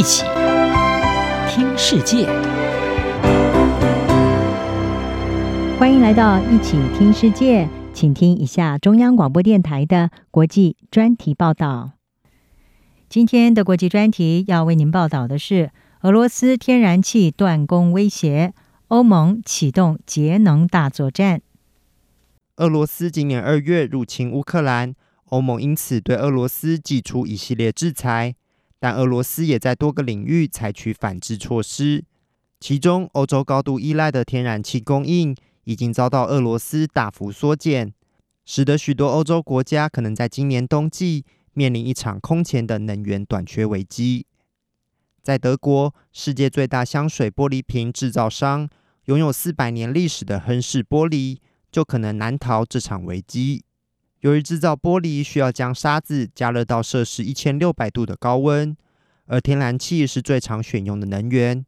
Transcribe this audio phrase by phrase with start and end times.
[0.00, 0.24] 一起
[1.46, 2.24] 听世界，
[5.78, 11.92] 欢迎来到一起听世界，请听一下中央广播电台的国际专题报道。
[13.10, 15.70] 今天的国际专题要为您报道的是
[16.00, 18.54] 俄罗斯天然气断供威胁，
[18.88, 21.42] 欧盟启动节能大作战。
[22.56, 24.94] 俄罗斯今年二月入侵乌克兰，
[25.26, 28.36] 欧盟因此对俄罗斯寄出一系列制裁。
[28.80, 32.02] 但俄罗斯也在多个领域采取反制措施，
[32.58, 37.92] 其中欧洲高度依赖的天然气供应已经遭到俄罗斯大幅缩减，
[38.46, 44.26] 使得许多欧洲国家可能在今年冬季面临一场空前的能源短缺危机。
[45.22, 48.66] 在德国，世界最大香水玻璃瓶制造商、
[49.04, 51.36] 拥有四百年历史的亨氏玻璃
[51.70, 53.62] 就可能难逃这场危机。
[54.20, 58.76] 由于制造玻璃需要将沙子加热到摄氏一千六百度的高温，
[59.26, 61.64] 而天然气是最常选用的能源，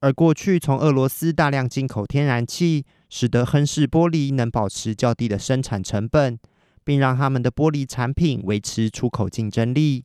[0.00, 6.38] 而过去从俄罗斯大量进口天然气，使得亨氏玻璃能保持较低的生产成本，
[6.84, 10.04] 并让他们的玻璃产品维持出口竞争力。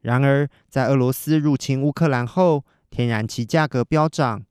[0.00, 4.44] 然而，在俄罗斯入侵乌克兰后，天然气价格飙涨。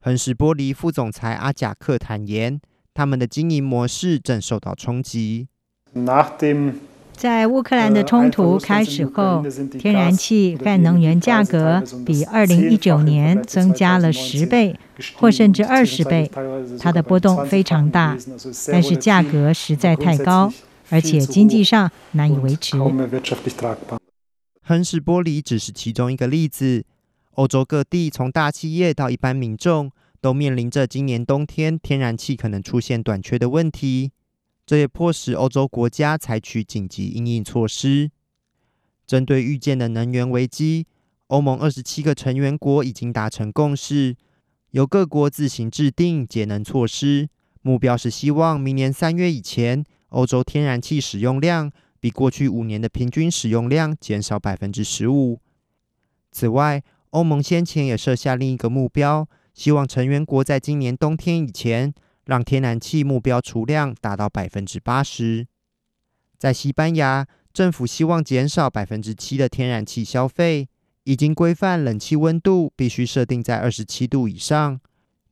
[0.00, 2.60] 亨氏玻璃副总裁阿贾克坦言，
[2.92, 5.48] 他们的经营模式正受到冲击。
[7.16, 9.42] 在乌克兰的冲突开始后，
[9.78, 14.78] 天然气和能源价格比2019年增加了十倍，
[15.14, 16.30] 或甚至二十倍。
[16.78, 18.18] 它的波动非常大，
[18.70, 20.52] 但是价格实在太高，
[20.90, 22.76] 而且经济上难以维持。
[24.62, 26.84] 亨氏玻璃只是其中一个例子，
[27.36, 34.10] 欧洲各地从大企业到一般民众都面临着今年冬天天然气可能出现短缺的问题。
[34.66, 38.10] 这也迫使欧洲国家采取紧急应应措施。
[39.06, 40.86] 针对预见的能源危机，
[41.28, 44.16] 欧盟二十七个成员国已经达成共识，
[44.72, 47.28] 由各国自行制定节能措施。
[47.62, 51.70] 目标是希望明年三月以前，欧洲天然气使用量
[52.00, 55.40] 比过去五年的平均使用量减少百分之十五。
[56.32, 61.94] 此外，欧盟先前也设下另一个目标，希望成员国在今年冬天以前，
[62.26, 65.46] 让天然气目标储量达到百分之八十。
[66.36, 70.68] 在西班牙，政府希望减少百分之七的天然气消费，
[71.04, 74.78] 已经规范冷气温度必须设定在二十七度以上，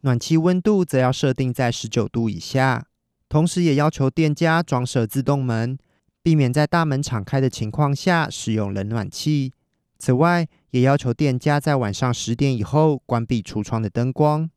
[0.01, 2.87] 暖气温度则要设定在十九度以下。
[3.29, 5.77] 同时，也要求店家装设自动门，
[6.23, 9.53] 避免在大门敞开的情况下使用冷暖气。
[9.99, 14.49] 此外，也要求店家在晚上十点以后关闭橱窗的灯光。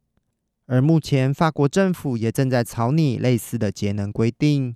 [0.67, 4.75] 而目前，法国政府也正在草拟类似的节能规定。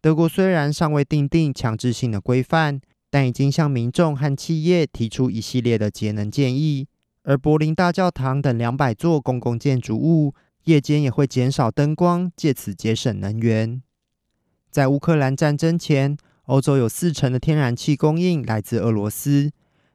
[0.00, 6.88] 德国虽然尚未订定强制性的规范，但已经向民众和企业提出一系列的节能建议。
[7.22, 10.34] 而柏林大教堂等两百座公共建筑物，
[10.64, 13.82] 夜间也会减少灯光，借此节省能源。
[14.70, 19.50] 在乌克兰战争前，欧洲有四成的天然气供应来自俄罗斯，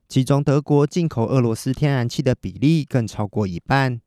[0.08, 4.02] 其中德国进口俄罗斯天然气的比例更超过一半。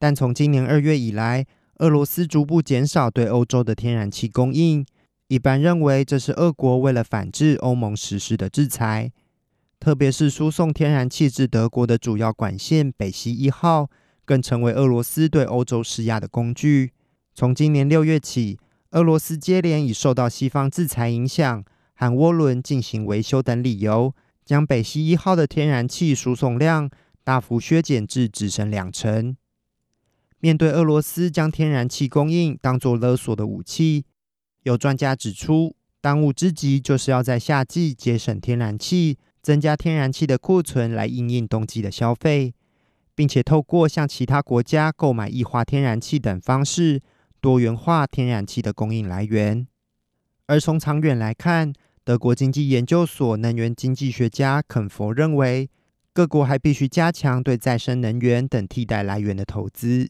[0.00, 1.44] 但从今年二月以来，
[1.76, 4.84] 俄罗斯逐步减少对欧洲的天然气供应。
[5.28, 9.12] 一般认为，这是俄国为了反制欧盟实施的制裁。
[9.78, 13.90] 特别是输送天然气至德国的主要管线北溪一号，
[14.24, 16.92] 更成为俄罗斯对欧洲施压的工具。
[17.34, 18.58] 从今年六月起，
[18.92, 21.62] 俄罗斯接连以受到西方制裁影响
[21.92, 24.14] 含涡轮进行维修等理由，
[24.46, 26.88] 将北溪一号的天然气输送量
[27.22, 29.36] 大幅削减至只剩两成。
[30.40, 34.06] 面对俄罗斯将天然气供应当作勒索的武器，
[34.62, 42.54] 有专家指出，当务之急就是要在夏季节省天然气，增加天然气的库存来应应冬季的消费，
[43.14, 47.02] 并且透过向其他国家购买液化天然气等方式，
[47.40, 49.66] 多元化天然气的供应来源。
[50.46, 51.72] 而从长远来看，
[52.02, 55.68] 德国经济研究所能源经济学家肯佛认为，
[56.14, 60.08] 各国还必须加强对再生能源等替代来源的投资。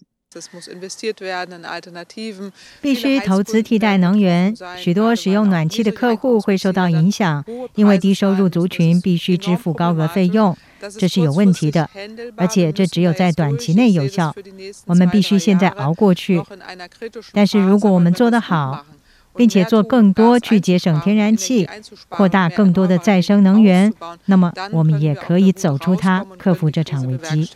[2.81, 4.55] 必须投资替代能源。
[4.77, 7.44] 许多使用暖气的客户会受到影响，
[7.75, 10.56] 因为低收入族群必须支付高额费用，
[10.97, 11.91] 这是有问题的。
[12.37, 14.32] 而且这只有在短期内有效，
[14.87, 16.41] 我们必须现在熬过去。
[17.32, 18.87] 但是如果我们做得好，
[19.35, 21.69] 并且做更多去节省天然气，
[22.09, 23.93] 扩大更多的再生能源，
[24.27, 27.49] 那么我们也可以走出它，克服这场危机。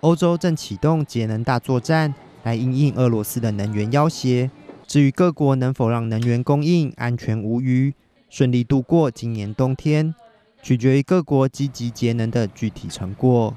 [0.00, 2.14] 欧洲正启动节能大作战，
[2.44, 4.48] 来应应俄罗斯的能源要挟。
[4.86, 7.94] 至于各国能否让能源供应安全无虞，
[8.30, 10.14] 顺利度过今年冬天，
[10.62, 13.54] 取决于各国积极节能的具体成果。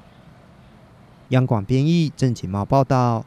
[1.30, 3.24] 央广编译郑锦茂报道。